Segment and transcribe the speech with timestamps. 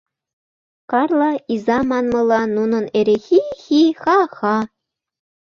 [0.91, 4.57] Карла иза манмыла, нунын эре «хи-хи, ха-ха!».